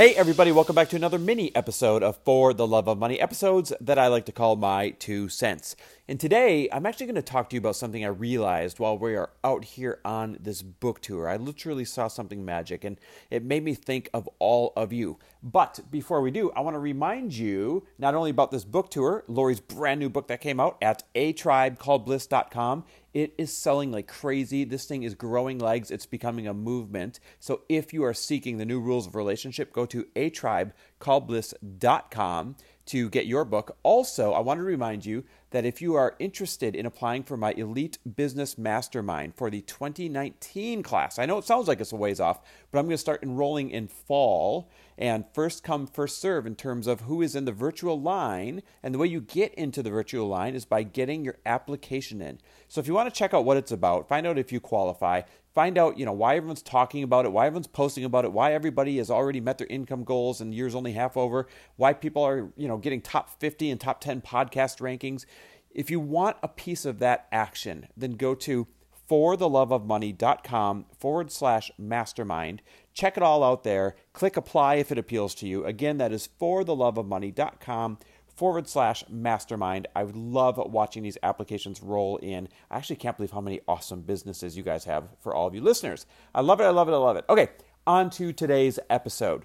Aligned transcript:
Hey, 0.00 0.14
everybody, 0.14 0.50
welcome 0.50 0.74
back 0.74 0.88
to 0.88 0.96
another 0.96 1.18
mini 1.18 1.54
episode 1.54 2.02
of 2.02 2.16
For 2.24 2.54
the 2.54 2.66
Love 2.66 2.88
of 2.88 2.96
Money, 2.96 3.20
episodes 3.20 3.70
that 3.82 3.98
I 3.98 4.06
like 4.06 4.24
to 4.24 4.32
call 4.32 4.56
my 4.56 4.92
two 4.92 5.28
cents. 5.28 5.76
And 6.08 6.18
today, 6.18 6.70
I'm 6.72 6.86
actually 6.86 7.04
going 7.04 7.16
to 7.16 7.22
talk 7.22 7.50
to 7.50 7.54
you 7.54 7.60
about 7.60 7.76
something 7.76 8.02
I 8.02 8.08
realized 8.08 8.78
while 8.78 8.96
we 8.96 9.14
are 9.14 9.28
out 9.44 9.62
here 9.62 10.00
on 10.02 10.38
this 10.40 10.62
book 10.62 11.02
tour. 11.02 11.28
I 11.28 11.36
literally 11.36 11.84
saw 11.84 12.08
something 12.08 12.42
magic, 12.46 12.82
and 12.82 12.98
it 13.30 13.44
made 13.44 13.62
me 13.62 13.74
think 13.74 14.08
of 14.14 14.26
all 14.38 14.72
of 14.74 14.90
you. 14.90 15.18
But 15.42 15.80
before 15.90 16.22
we 16.22 16.30
do, 16.30 16.50
I 16.52 16.60
want 16.60 16.76
to 16.76 16.80
remind 16.80 17.34
you 17.34 17.86
not 17.98 18.14
only 18.14 18.30
about 18.30 18.50
this 18.50 18.64
book 18.64 18.90
tour, 18.90 19.22
Lori's 19.28 19.60
brand 19.60 20.00
new 20.00 20.08
book 20.08 20.28
that 20.28 20.40
came 20.40 20.60
out 20.60 20.78
at 20.80 21.02
a 21.14 21.34
tribe 21.34 21.78
called 21.78 22.06
bliss.com. 22.06 22.84
It 23.12 23.34
is 23.36 23.56
selling 23.56 23.90
like 23.90 24.06
crazy. 24.06 24.64
This 24.64 24.84
thing 24.84 25.02
is 25.02 25.14
growing 25.14 25.58
legs. 25.58 25.90
It's 25.90 26.06
becoming 26.06 26.46
a 26.46 26.54
movement. 26.54 27.18
So 27.38 27.62
if 27.68 27.92
you 27.92 28.04
are 28.04 28.14
seeking 28.14 28.58
the 28.58 28.64
new 28.64 28.80
rules 28.80 29.06
of 29.06 29.14
relationship, 29.14 29.72
go 29.72 29.86
to 29.86 30.06
a 30.14 30.30
tribe 30.30 30.72
called 30.98 31.26
bliss.com 31.26 32.56
to 32.86 33.08
get 33.10 33.26
your 33.26 33.44
book. 33.44 33.76
Also, 33.82 34.32
I 34.32 34.40
want 34.40 34.58
to 34.58 34.64
remind 34.64 35.04
you 35.06 35.24
that 35.50 35.64
if 35.64 35.82
you 35.82 35.94
are 35.94 36.16
interested 36.18 36.74
in 36.74 36.86
applying 36.86 37.22
for 37.22 37.36
my 37.36 37.52
Elite 37.52 37.98
Business 38.16 38.56
Mastermind 38.56 39.34
for 39.34 39.50
the 39.50 39.60
2019 39.62 40.82
class, 40.82 41.18
I 41.18 41.26
know 41.26 41.38
it 41.38 41.44
sounds 41.44 41.68
like 41.68 41.80
it's 41.80 41.92
a 41.92 41.96
ways 41.96 42.20
off, 42.20 42.40
but 42.70 42.78
I'm 42.78 42.84
going 42.84 42.94
to 42.94 42.98
start 42.98 43.22
enrolling 43.22 43.70
in 43.70 43.88
fall 43.88 44.70
and 45.00 45.24
first 45.32 45.64
come, 45.64 45.86
first 45.86 46.20
serve 46.20 46.46
in 46.46 46.54
terms 46.54 46.86
of 46.86 47.02
who 47.02 47.22
is 47.22 47.34
in 47.34 47.46
the 47.46 47.52
virtual 47.52 48.00
line. 48.00 48.62
And 48.82 48.94
the 48.94 48.98
way 48.98 49.06
you 49.06 49.22
get 49.22 49.54
into 49.54 49.82
the 49.82 49.90
virtual 49.90 50.28
line 50.28 50.54
is 50.54 50.66
by 50.66 50.82
getting 50.82 51.24
your 51.24 51.38
application 51.46 52.20
in. 52.20 52.38
So 52.68 52.80
if 52.80 52.86
you 52.86 52.92
want 52.92 53.12
to 53.12 53.18
check 53.18 53.32
out 53.32 53.46
what 53.46 53.56
it's 53.56 53.72
about, 53.72 54.08
find 54.08 54.26
out 54.26 54.38
if 54.38 54.52
you 54.52 54.60
qualify, 54.60 55.22
find 55.60 55.76
out 55.76 55.98
you 55.98 56.06
know 56.06 56.12
why 56.12 56.36
everyone's 56.36 56.62
talking 56.62 57.02
about 57.02 57.26
it 57.26 57.32
why 57.32 57.44
everyone's 57.44 57.66
posting 57.66 58.02
about 58.02 58.24
it 58.24 58.32
why 58.32 58.54
everybody 58.54 58.96
has 58.96 59.10
already 59.10 59.42
met 59.42 59.58
their 59.58 59.66
income 59.66 60.04
goals 60.04 60.40
and 60.40 60.54
years 60.54 60.74
only 60.74 60.92
half 60.92 61.18
over 61.18 61.46
why 61.76 61.92
people 61.92 62.22
are 62.22 62.50
you 62.56 62.66
know 62.66 62.78
getting 62.78 63.02
top 63.02 63.38
50 63.38 63.70
and 63.70 63.78
top 63.78 64.00
10 64.00 64.22
podcast 64.22 64.80
rankings. 64.80 65.26
If 65.70 65.90
you 65.90 66.00
want 66.00 66.38
a 66.42 66.48
piece 66.48 66.86
of 66.86 66.98
that 67.00 67.26
action 67.30 67.88
then 67.94 68.12
go 68.12 68.34
to 68.36 68.68
fortheloveofmoney.com 69.10 70.86
forward 70.98 71.30
slash 71.30 71.70
mastermind. 71.76 72.62
Check 72.94 73.18
it 73.18 73.22
all 73.22 73.44
out 73.44 73.62
there. 73.62 73.96
Click 74.14 74.38
apply 74.38 74.76
if 74.76 74.90
it 74.90 74.96
appeals 74.96 75.34
to 75.36 75.46
you. 75.46 75.66
Again 75.66 75.98
that 75.98 76.10
is 76.10 76.26
fortheloveofmoney.com 76.40 77.98
forward 78.40 78.66
slash 78.66 79.04
mastermind. 79.10 79.86
I 79.94 80.02
would 80.02 80.16
love 80.16 80.56
watching 80.56 81.02
these 81.02 81.18
applications 81.22 81.82
roll 81.82 82.16
in. 82.16 82.48
I 82.70 82.78
actually 82.78 82.96
can't 82.96 83.14
believe 83.14 83.32
how 83.32 83.42
many 83.42 83.60
awesome 83.68 84.00
businesses 84.00 84.56
you 84.56 84.62
guys 84.62 84.84
have 84.84 85.04
for 85.20 85.34
all 85.34 85.46
of 85.46 85.54
you 85.54 85.60
listeners. 85.60 86.06
I 86.34 86.40
love 86.40 86.58
it. 86.58 86.64
I 86.64 86.70
love 86.70 86.88
it. 86.88 86.92
I 86.92 86.96
love 86.96 87.18
it. 87.18 87.26
Okay, 87.28 87.48
on 87.86 88.08
to 88.12 88.32
today's 88.32 88.78
episode. 88.88 89.42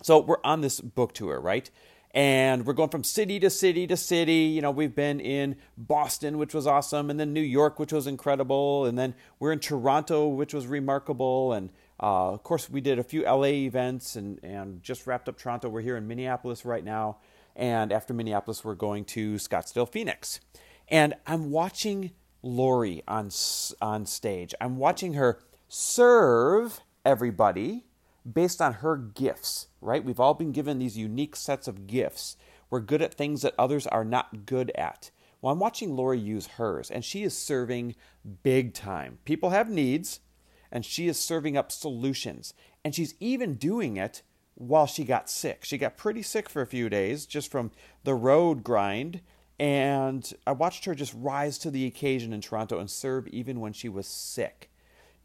So 0.00 0.18
we're 0.18 0.40
on 0.44 0.62
this 0.62 0.80
book 0.80 1.12
tour, 1.12 1.38
right? 1.38 1.70
And 2.12 2.64
we're 2.64 2.72
going 2.72 2.88
from 2.88 3.04
city 3.04 3.38
to 3.38 3.50
city 3.50 3.86
to 3.86 3.98
city. 3.98 4.32
You 4.32 4.62
know, 4.62 4.70
we've 4.70 4.94
been 4.94 5.20
in 5.20 5.56
Boston, 5.76 6.38
which 6.38 6.54
was 6.54 6.66
awesome, 6.66 7.10
and 7.10 7.20
then 7.20 7.34
New 7.34 7.42
York, 7.42 7.78
which 7.78 7.92
was 7.92 8.06
incredible, 8.06 8.86
and 8.86 8.98
then 8.98 9.14
we're 9.38 9.52
in 9.52 9.58
Toronto, 9.58 10.26
which 10.26 10.54
was 10.54 10.66
remarkable, 10.66 11.52
and 11.52 11.68
uh, 12.00 12.32
of 12.32 12.42
course, 12.42 12.70
we 12.70 12.80
did 12.80 12.98
a 12.98 13.04
few 13.04 13.24
LA 13.24 13.66
events 13.66 14.16
and, 14.16 14.42
and 14.42 14.82
just 14.82 15.06
wrapped 15.06 15.28
up 15.28 15.36
Toronto. 15.36 15.68
We're 15.68 15.82
here 15.82 15.98
in 15.98 16.08
Minneapolis 16.08 16.64
right 16.64 16.82
now. 16.82 17.18
And 17.56 17.90
after 17.90 18.12
Minneapolis, 18.12 18.62
we're 18.62 18.74
going 18.74 19.06
to 19.06 19.34
Scottsdale, 19.34 19.90
Phoenix. 19.90 20.40
And 20.88 21.14
I'm 21.26 21.50
watching 21.50 22.12
Lori 22.42 23.02
on, 23.08 23.30
on 23.80 24.06
stage. 24.06 24.54
I'm 24.60 24.76
watching 24.76 25.14
her 25.14 25.40
serve 25.68 26.80
everybody 27.04 27.86
based 28.30 28.60
on 28.60 28.74
her 28.74 28.96
gifts, 28.96 29.68
right? 29.80 30.04
We've 30.04 30.20
all 30.20 30.34
been 30.34 30.52
given 30.52 30.78
these 30.78 30.98
unique 30.98 31.34
sets 31.34 31.66
of 31.66 31.86
gifts. 31.86 32.36
We're 32.68 32.80
good 32.80 33.02
at 33.02 33.14
things 33.14 33.42
that 33.42 33.54
others 33.58 33.86
are 33.86 34.04
not 34.04 34.44
good 34.46 34.70
at. 34.74 35.10
Well, 35.40 35.52
I'm 35.52 35.58
watching 35.58 35.94
Lori 35.94 36.18
use 36.18 36.46
hers, 36.46 36.90
and 36.90 37.04
she 37.04 37.22
is 37.22 37.36
serving 37.36 37.94
big 38.42 38.74
time. 38.74 39.18
People 39.24 39.50
have 39.50 39.70
needs, 39.70 40.20
and 40.72 40.84
she 40.84 41.08
is 41.08 41.18
serving 41.18 41.56
up 41.56 41.70
solutions. 41.70 42.52
And 42.84 42.94
she's 42.94 43.14
even 43.20 43.54
doing 43.54 43.96
it 43.96 44.22
while 44.56 44.86
she 44.86 45.04
got 45.04 45.30
sick. 45.30 45.64
She 45.64 45.78
got 45.78 45.96
pretty 45.96 46.22
sick 46.22 46.48
for 46.48 46.62
a 46.62 46.66
few 46.66 46.88
days 46.88 47.26
just 47.26 47.50
from 47.50 47.70
the 48.04 48.14
road 48.14 48.64
grind. 48.64 49.20
And 49.58 50.30
I 50.46 50.52
watched 50.52 50.84
her 50.86 50.94
just 50.94 51.14
rise 51.14 51.56
to 51.58 51.70
the 51.70 51.86
occasion 51.86 52.32
in 52.32 52.40
Toronto 52.40 52.78
and 52.78 52.90
serve 52.90 53.28
even 53.28 53.60
when 53.60 53.72
she 53.72 53.88
was 53.88 54.06
sick. 54.06 54.70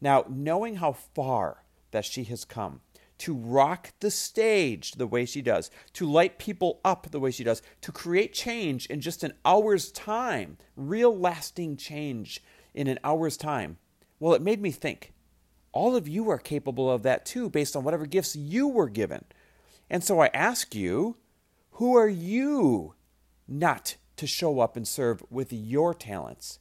Now, 0.00 0.24
knowing 0.28 0.76
how 0.76 0.92
far 0.92 1.64
that 1.90 2.04
she 2.04 2.24
has 2.24 2.44
come, 2.44 2.80
to 3.18 3.34
rock 3.34 3.92
the 4.00 4.10
stage 4.10 4.92
the 4.92 5.06
way 5.06 5.24
she 5.24 5.42
does, 5.42 5.70
to 5.92 6.10
light 6.10 6.38
people 6.38 6.80
up 6.84 7.10
the 7.10 7.20
way 7.20 7.30
she 7.30 7.44
does, 7.44 7.62
to 7.82 7.92
create 7.92 8.32
change 8.32 8.86
in 8.86 9.00
just 9.00 9.22
an 9.22 9.32
hour's 9.44 9.92
time, 9.92 10.58
real 10.76 11.16
lasting 11.16 11.76
change 11.76 12.42
in 12.74 12.86
an 12.86 12.98
hour's 13.04 13.36
time. 13.36 13.76
Well, 14.18 14.34
it 14.34 14.42
made 14.42 14.60
me 14.60 14.70
think 14.70 15.12
all 15.72 15.96
of 15.96 16.06
you 16.06 16.30
are 16.30 16.38
capable 16.38 16.90
of 16.90 17.02
that 17.02 17.24
too, 17.24 17.48
based 17.48 17.74
on 17.74 17.84
whatever 17.84 18.06
gifts 18.06 18.36
you 18.36 18.68
were 18.68 18.88
given. 18.88 19.24
And 19.90 20.04
so 20.04 20.20
I 20.20 20.30
ask 20.32 20.74
you, 20.74 21.16
who 21.72 21.96
are 21.96 22.08
you 22.08 22.94
not 23.48 23.96
to 24.16 24.26
show 24.26 24.60
up 24.60 24.76
and 24.76 24.86
serve 24.86 25.22
with 25.30 25.52
your 25.52 25.94
talents? 25.94 26.58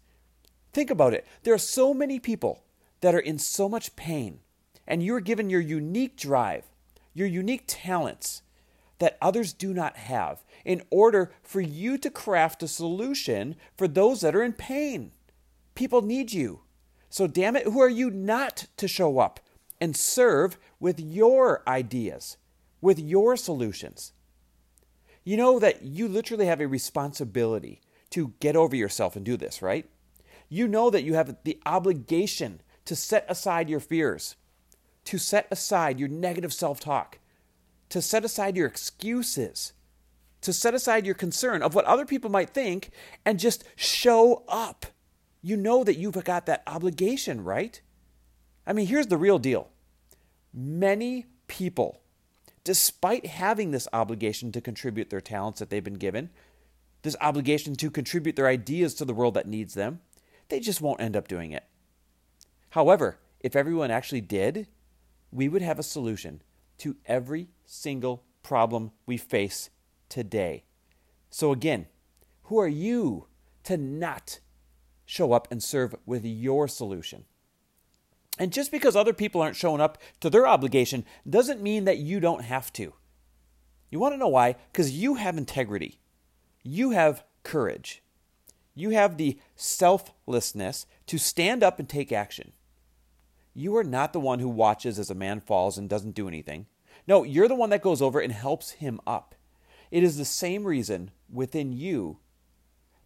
Think 0.73 0.89
about 0.89 1.13
it. 1.13 1.27
There 1.44 1.53
are 1.53 1.59
so 1.59 1.94
many 1.94 2.19
people 2.19 2.63
that 3.01 3.13
are 3.13 3.19
in 3.19 3.38
so 3.38 3.67
much 3.67 3.95
pain, 3.95 4.39
and 4.88 5.03
you're 5.03 5.19
given 5.19 5.50
your 5.50 5.61
unique 5.61 6.16
drive, 6.16 6.66
your 7.13 7.27
unique 7.27 7.63
talents 7.67 8.41
that 9.00 9.17
others 9.21 9.51
do 9.51 9.73
not 9.73 9.97
have 9.97 10.44
in 10.63 10.81
order 10.89 11.31
for 11.41 11.59
you 11.59 11.97
to 11.97 12.09
craft 12.09 12.63
a 12.63 12.67
solution 12.67 13.55
for 13.75 13.88
those 13.88 14.21
that 14.21 14.35
are 14.35 14.44
in 14.44 14.53
pain. 14.53 15.11
People 15.75 16.01
need 16.01 16.31
you. 16.31 16.61
So, 17.11 17.27
damn 17.27 17.57
it, 17.57 17.66
who 17.66 17.81
are 17.81 17.89
you 17.89 18.09
not 18.09 18.67
to 18.77 18.88
show 18.88 19.19
up 19.19 19.41
and 19.81 19.97
serve 19.97 20.57
with 20.79 20.97
your 20.97 21.61
ideas, 21.67 22.38
with 22.79 22.97
your 22.99 23.35
solutions? 23.35 24.13
You 25.25 25.35
know 25.35 25.59
that 25.59 25.83
you 25.83 26.07
literally 26.07 26.45
have 26.45 26.61
a 26.61 26.67
responsibility 26.67 27.81
to 28.11 28.33
get 28.39 28.55
over 28.55 28.77
yourself 28.77 29.17
and 29.17 29.25
do 29.25 29.35
this, 29.35 29.61
right? 29.61 29.89
You 30.47 30.69
know 30.69 30.89
that 30.89 31.03
you 31.03 31.13
have 31.16 31.35
the 31.44 31.59
obligation 31.66 32.61
to 32.85 32.95
set 32.95 33.25
aside 33.27 33.69
your 33.69 33.81
fears, 33.81 34.38
to 35.03 35.17
set 35.17 35.47
aside 35.51 36.00
your 36.00 36.09
negative 36.09 36.53
self 36.53 36.79
talk, 36.79 37.19
to 37.89 38.01
set 38.01 38.23
aside 38.23 38.55
your 38.55 38.67
excuses, 38.67 39.73
to 40.39 40.53
set 40.53 40.73
aside 40.73 41.05
your 41.05 41.16
concern 41.16 41.61
of 41.61 41.75
what 41.75 41.83
other 41.83 42.05
people 42.05 42.31
might 42.31 42.51
think, 42.51 42.89
and 43.25 43.38
just 43.38 43.66
show 43.75 44.44
up 44.47 44.85
you 45.41 45.57
know 45.57 45.84
that 45.84 45.97
you've 45.97 46.24
got 46.24 46.46
that 46.46 46.63
obligation, 46.68 47.44
right? 47.44 47.81
I 48.66 48.74
mean, 48.74 48.88
here's 48.88 49.07
the 49.07 49.18
real 49.18 49.40
deal 49.40 49.69
many 50.53 51.25
people, 51.48 52.01
despite 52.63 53.25
having 53.25 53.71
this 53.71 53.88
obligation 53.94 54.51
to 54.51 54.62
contribute 54.62 55.10
their 55.10 55.21
talents 55.21 55.60
that 55.60 55.69
they've 55.69 55.83
been 55.83 55.95
given, 55.95 56.30
this 57.01 57.15
obligation 57.21 57.75
to 57.75 57.89
contribute 57.89 58.36
their 58.36 58.48
ideas 58.48 58.94
to 58.95 59.06
the 59.06 59.13
world 59.13 59.33
that 59.33 59.48
needs 59.48 59.74
them, 59.74 60.01
they 60.50 60.60
just 60.60 60.81
won't 60.81 61.01
end 61.01 61.15
up 61.15 61.27
doing 61.27 61.51
it. 61.51 61.63
However, 62.71 63.19
if 63.39 63.56
everyone 63.56 63.92
actually 63.92 64.21
did, 64.21 64.68
we 65.31 65.50
would 65.50 65.62
have 65.62 65.80
a 65.80 65.83
solution 65.83 66.42
to 66.77 66.95
every 67.06 67.50
single 67.65 68.24
problem 68.44 68.92
we 69.06 69.18
face 69.18 69.69
today. 70.10 70.63
So, 71.30 71.51
again, 71.51 71.88
who 72.44 72.60
are 72.60 72.68
you 72.68 73.27
to 73.63 73.77
not 73.77 74.39
show 75.12 75.34
up 75.34 75.46
and 75.52 75.62
serve 75.62 75.94
with 76.06 76.24
your 76.24 76.69
solution. 76.69 77.25
And 78.40 78.54
just 78.54 78.72
because 78.72 78.96
other 78.96 79.12
people 79.12 79.42
aren't 79.42 79.58
showing 79.58 79.81
up 79.81 79.98
to 80.22 80.30
their 80.30 80.48
obligation 80.48 81.04
doesn't 81.30 81.62
mean 81.62 81.84
that 81.84 81.98
you 81.98 82.22
don't 82.22 82.46
have 82.46 82.72
to. 82.74 82.94
You 83.90 84.00
want 84.00 84.13
to 84.13 84.18
know 84.18 84.30
why? 84.30 84.56
Because 84.72 84.92
you 84.92 85.16
have 85.16 85.38
integrity, 85.38 86.00
you 86.63 86.92
have 86.92 87.25
courage, 87.44 88.02
you 88.74 88.92
have 88.92 89.18
the 89.18 89.38
selflessness 89.58 90.86
to 91.08 91.18
stand 91.18 91.62
up 91.62 91.78
and 91.78 91.90
take 91.90 92.13
action. 92.13 92.54
You 93.54 93.75
are 93.75 93.84
not 93.84 94.13
the 94.13 94.19
one 94.22 94.40
who 94.40 94.48
watches 94.48 94.98
as 94.98 95.10
a 95.10 95.16
man 95.16 95.42
falls 95.42 95.78
and 95.78 95.90
doesn't 95.90 96.16
do 96.16 96.30
anything. 96.30 96.68
No, 97.06 97.24
you're 97.24 97.50
the 97.50 97.56
one 97.56 97.72
that 97.72 97.81
goes 97.81 98.02
over 98.02 98.22
and 98.22 98.31
helps 98.31 98.72
him 98.72 99.02
up. 99.06 99.36
It 99.92 100.04
is 100.04 100.18
the 100.18 100.24
same 100.24 100.63
reason 100.63 101.12
within 101.30 101.74
you 101.74 102.19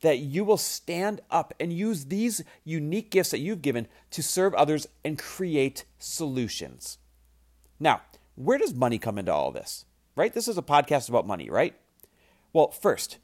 that 0.05 0.19
you 0.19 0.43
will 0.43 0.55
stand 0.55 1.19
up 1.31 1.51
and 1.59 1.73
use 1.73 2.05
these 2.05 2.43
unique 2.63 3.09
gifts 3.09 3.31
that 3.31 3.39
you've 3.39 3.63
given 3.63 3.87
to 4.11 4.21
serve 4.21 4.53
others 4.53 4.85
and 5.03 5.17
create 5.17 5.83
solutions. 5.97 6.99
Now, 7.79 8.01
where 8.35 8.59
does 8.59 8.75
money 8.75 8.99
come 8.99 9.17
into 9.17 9.33
all 9.33 9.49
this? 9.49 9.85
Right? 10.15 10.31
This 10.31 10.47
is 10.47 10.59
a 10.59 10.61
podcast 10.61 11.09
about 11.09 11.25
money, 11.25 11.49
right? 11.49 11.73
Well, 12.53 12.69
first, 12.69 13.17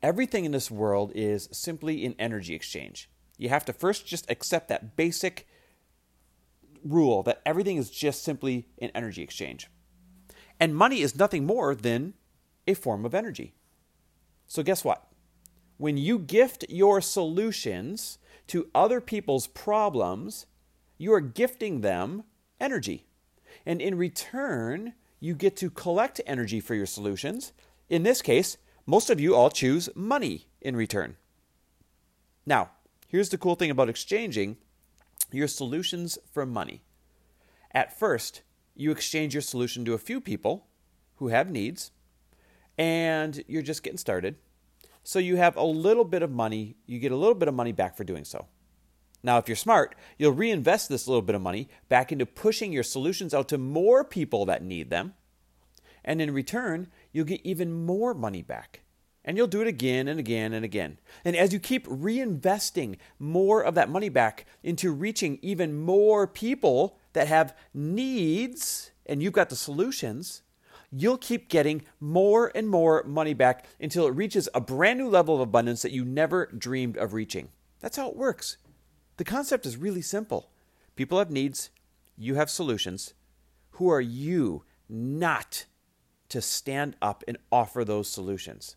everything 0.00 0.44
in 0.44 0.52
this 0.52 0.70
world 0.70 1.10
is 1.12 1.48
simply 1.50 2.04
an 2.04 2.14
energy 2.20 2.54
exchange. 2.54 3.10
You 3.36 3.48
have 3.48 3.64
to 3.64 3.72
first 3.72 4.06
just 4.06 4.30
accept 4.30 4.68
that 4.68 4.94
basic 4.94 5.44
rule 6.84 7.24
that 7.24 7.42
everything 7.44 7.78
is 7.78 7.90
just 7.90 8.22
simply 8.22 8.68
an 8.80 8.92
energy 8.94 9.22
exchange. 9.22 9.68
And 10.60 10.76
money 10.76 11.00
is 11.00 11.18
nothing 11.18 11.46
more 11.46 11.74
than 11.74 12.14
a 12.68 12.74
form 12.74 13.04
of 13.04 13.12
energy. 13.12 13.54
So, 14.46 14.62
guess 14.62 14.84
what? 14.84 15.07
When 15.78 15.96
you 15.96 16.18
gift 16.18 16.64
your 16.68 17.00
solutions 17.00 18.18
to 18.48 18.68
other 18.74 19.00
people's 19.00 19.46
problems, 19.46 20.46
you 20.98 21.12
are 21.12 21.20
gifting 21.20 21.80
them 21.80 22.24
energy. 22.60 23.06
And 23.64 23.80
in 23.80 23.96
return, 23.96 24.94
you 25.20 25.34
get 25.34 25.56
to 25.58 25.70
collect 25.70 26.20
energy 26.26 26.58
for 26.58 26.74
your 26.74 26.86
solutions. 26.86 27.52
In 27.88 28.02
this 28.02 28.22
case, 28.22 28.56
most 28.86 29.08
of 29.08 29.20
you 29.20 29.36
all 29.36 29.50
choose 29.50 29.88
money 29.94 30.48
in 30.60 30.74
return. 30.74 31.16
Now, 32.44 32.70
here's 33.06 33.28
the 33.28 33.38
cool 33.38 33.54
thing 33.54 33.70
about 33.70 33.88
exchanging 33.88 34.56
your 35.30 35.46
solutions 35.46 36.18
for 36.32 36.44
money. 36.44 36.82
At 37.72 37.96
first, 37.96 38.42
you 38.74 38.90
exchange 38.90 39.34
your 39.34 39.42
solution 39.42 39.84
to 39.84 39.94
a 39.94 39.98
few 39.98 40.20
people 40.20 40.66
who 41.16 41.28
have 41.28 41.50
needs, 41.50 41.92
and 42.76 43.44
you're 43.46 43.62
just 43.62 43.82
getting 43.82 43.98
started. 43.98 44.36
So 45.08 45.18
you 45.18 45.36
have 45.36 45.56
a 45.56 45.64
little 45.64 46.04
bit 46.04 46.20
of 46.20 46.30
money, 46.30 46.76
you 46.84 46.98
get 46.98 47.12
a 47.12 47.16
little 47.16 47.34
bit 47.34 47.48
of 47.48 47.54
money 47.54 47.72
back 47.72 47.96
for 47.96 48.04
doing 48.04 48.26
so. 48.26 48.44
Now, 49.22 49.38
if 49.38 49.48
you're 49.48 49.56
smart, 49.56 49.94
you'll 50.18 50.32
reinvest 50.34 50.90
this 50.90 51.08
little 51.08 51.22
bit 51.22 51.34
of 51.34 51.40
money 51.40 51.70
back 51.88 52.12
into 52.12 52.26
pushing 52.26 52.72
your 52.72 52.82
solutions 52.82 53.32
out 53.32 53.48
to 53.48 53.56
more 53.56 54.04
people 54.04 54.44
that 54.44 54.62
need 54.62 54.90
them. 54.90 55.14
And 56.04 56.20
in 56.20 56.34
return, 56.34 56.88
you'll 57.10 57.24
get 57.24 57.40
even 57.42 57.86
more 57.86 58.12
money 58.12 58.42
back. 58.42 58.82
And 59.24 59.38
you'll 59.38 59.46
do 59.46 59.62
it 59.62 59.66
again 59.66 60.08
and 60.08 60.20
again 60.20 60.52
and 60.52 60.62
again. 60.62 60.98
And 61.24 61.34
as 61.34 61.54
you 61.54 61.58
keep 61.58 61.86
reinvesting 61.86 62.98
more 63.18 63.62
of 63.62 63.76
that 63.76 63.88
money 63.88 64.10
back 64.10 64.44
into 64.62 64.92
reaching 64.92 65.38
even 65.40 65.74
more 65.74 66.26
people 66.26 66.98
that 67.14 67.28
have 67.28 67.56
needs, 67.72 68.90
and 69.06 69.22
you've 69.22 69.32
got 69.32 69.48
the 69.48 69.56
solutions, 69.56 70.42
you'll 70.90 71.18
keep 71.18 71.48
getting 71.48 71.82
more 72.00 72.50
and 72.54 72.68
more 72.68 73.02
money 73.04 73.34
back 73.34 73.66
until 73.80 74.06
it 74.06 74.14
reaches 74.14 74.48
a 74.54 74.60
brand 74.60 74.98
new 74.98 75.08
level 75.08 75.34
of 75.34 75.40
abundance 75.40 75.82
that 75.82 75.92
you 75.92 76.04
never 76.04 76.46
dreamed 76.46 76.96
of 76.96 77.12
reaching. 77.12 77.48
That's 77.80 77.96
how 77.96 78.08
it 78.08 78.16
works. 78.16 78.56
The 79.16 79.24
concept 79.24 79.66
is 79.66 79.76
really 79.76 80.02
simple. 80.02 80.50
People 80.96 81.18
have 81.18 81.30
needs, 81.30 81.70
you 82.16 82.34
have 82.36 82.50
solutions. 82.50 83.14
Who 83.72 83.90
are 83.90 84.00
you 84.00 84.64
not 84.88 85.66
to 86.30 86.40
stand 86.40 86.96
up 87.00 87.22
and 87.28 87.38
offer 87.52 87.84
those 87.84 88.08
solutions? 88.08 88.76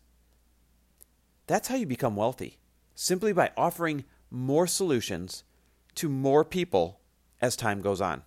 That's 1.46 1.68
how 1.68 1.74
you 1.74 1.86
become 1.86 2.16
wealthy, 2.16 2.58
simply 2.94 3.32
by 3.32 3.50
offering 3.56 4.04
more 4.30 4.66
solutions 4.66 5.44
to 5.96 6.08
more 6.08 6.44
people 6.44 7.00
as 7.40 7.56
time 7.56 7.80
goes 7.80 8.00
on. 8.00 8.22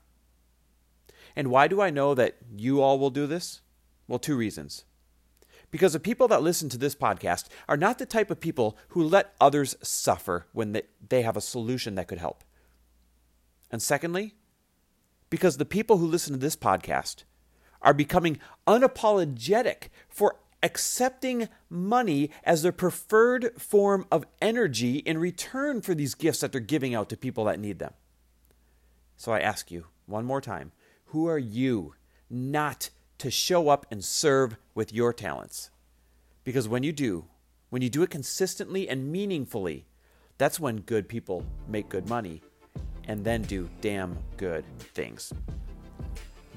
And 1.36 1.50
why 1.50 1.68
do 1.68 1.82
I 1.82 1.90
know 1.90 2.14
that 2.14 2.36
you 2.56 2.82
all 2.82 3.00
will 3.00 3.10
do 3.10 3.28
this? 3.28 3.62
Well, 4.07 4.19
two 4.19 4.36
reasons. 4.36 4.86
Because 5.72 5.94
the 5.94 6.00
people 6.00 6.28
that 6.28 6.44
listen 6.44 6.69
to 6.69 6.78
this 6.78 6.96
podcast 6.96 7.48
are 7.68 7.78
not 7.78 7.98
the 7.98 8.06
type 8.06 8.30
of 8.30 8.40
people 8.40 8.78
who 8.90 9.04
let 9.04 9.34
others 9.42 9.75
suffer 9.81 10.46
when 10.54 10.80
they, 11.10 11.22
have 11.22 11.36
a 11.36 11.42
solution 11.42 11.96
that 11.96 12.07
could 12.07 12.19
help. 12.19 12.44
And 13.72 13.81
secondly, 13.81 14.36
because 15.30 15.57
the 15.57 15.66
people 15.66 15.98
who 15.98 16.06
listen 16.06 16.34
to 16.34 16.40
this 16.40 16.56
podcast 16.56 17.24
are 17.81 17.94
becoming 17.94 18.40
unapologetic 18.68 19.90
for 20.08 20.38
accepting 20.63 21.50
money 21.69 22.31
as 22.44 22.63
their 22.63 22.72
preferred 22.72 23.51
form 23.60 24.06
of 24.12 24.25
energy 24.42 24.98
in 25.00 25.18
return 25.18 25.81
for 25.81 25.94
these 25.94 26.16
gifts 26.16 26.40
that 26.40 26.51
they're 26.51 26.62
giving 26.62 26.96
out 26.96 27.10
to 27.10 27.18
people 27.18 27.46
that 27.46 27.60
need 27.60 27.80
them. 27.80 27.94
So 29.18 29.31
I 29.31 29.40
ask 29.40 29.72
you 29.72 29.88
one 30.06 30.25
more 30.25 30.42
time 30.42 30.72
who 31.06 31.28
are 31.28 31.38
you 31.38 31.94
not 32.30 32.90
to 33.19 33.31
show 33.31 33.69
up 33.69 33.85
and 33.91 34.03
serve 34.03 34.57
with 34.73 34.94
your 34.94 35.13
talents. 35.13 35.69
Because 36.44 36.67
when 36.67 36.83
you 36.83 36.91
do, 36.91 37.25
when 37.69 37.81
you 37.81 37.89
do 37.89 38.03
it 38.03 38.09
consistently 38.09 38.88
and 38.88 39.12
meaningfully, 39.12 39.85
that's 40.38 40.59
when 40.59 40.77
good 40.77 41.07
people 41.07 41.45
make 41.67 41.89
good 41.89 42.09
money 42.09 42.41
and 43.07 43.23
then 43.23 43.41
do 43.44 43.69
damn 43.81 44.17
good 44.38 44.65
things. 44.79 45.33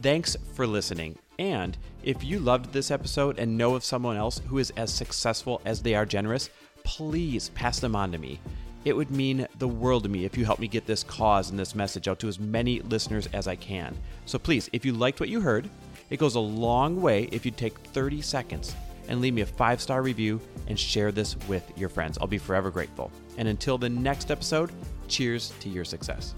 Thanks 0.02 0.36
for 0.54 0.66
listening. 0.66 1.18
And 1.38 1.76
if 2.02 2.24
you 2.24 2.38
loved 2.38 2.72
this 2.72 2.90
episode 2.90 3.38
and 3.38 3.56
know 3.56 3.74
of 3.74 3.84
someone 3.84 4.16
else 4.16 4.40
who 4.46 4.58
is 4.58 4.72
as 4.76 4.92
successful 4.92 5.60
as 5.64 5.82
they 5.82 5.94
are 5.94 6.06
generous, 6.06 6.50
please 6.84 7.50
pass 7.50 7.78
them 7.78 7.94
on 7.94 8.12
to 8.12 8.18
me. 8.18 8.40
It 8.84 8.96
would 8.96 9.10
mean 9.10 9.46
the 9.58 9.68
world 9.68 10.04
to 10.04 10.08
me 10.08 10.24
if 10.24 10.38
you 10.38 10.44
help 10.44 10.58
me 10.58 10.68
get 10.68 10.86
this 10.86 11.02
cause 11.04 11.50
and 11.50 11.58
this 11.58 11.74
message 11.74 12.08
out 12.08 12.18
to 12.20 12.28
as 12.28 12.40
many 12.40 12.80
listeners 12.80 13.28
as 13.32 13.46
I 13.46 13.56
can. 13.56 13.96
So 14.24 14.38
please, 14.38 14.70
if 14.72 14.84
you 14.84 14.92
liked 14.92 15.20
what 15.20 15.28
you 15.28 15.40
heard, 15.40 15.68
it 16.10 16.18
goes 16.18 16.34
a 16.34 16.40
long 16.40 17.00
way 17.00 17.28
if 17.32 17.44
you 17.44 17.52
take 17.52 17.78
30 17.78 18.22
seconds 18.22 18.74
and 19.08 19.20
leave 19.20 19.34
me 19.34 19.42
a 19.42 19.46
five 19.46 19.80
star 19.80 20.02
review 20.02 20.40
and 20.66 20.78
share 20.78 21.12
this 21.12 21.36
with 21.48 21.70
your 21.76 21.88
friends. 21.88 22.18
I'll 22.20 22.26
be 22.26 22.38
forever 22.38 22.70
grateful. 22.70 23.10
And 23.36 23.48
until 23.48 23.78
the 23.78 23.88
next 23.88 24.30
episode, 24.30 24.70
cheers 25.08 25.52
to 25.60 25.68
your 25.68 25.84
success. 25.84 26.34